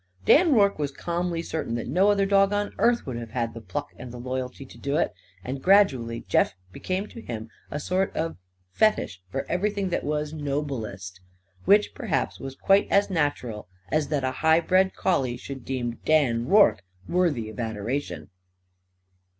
[0.25, 3.61] Dan Rorke was calmly certain that no other dog on earth would have had the
[3.61, 5.13] pluck and the loyalty to do it.
[5.43, 8.35] And gradually Jeff became to him a sort of
[8.71, 11.21] fetish for everything that was noblest.
[11.65, 16.47] Which perhaps was quite as natural as that a high bred collie should deem Dan
[16.47, 18.31] Rorke worthy of adoration.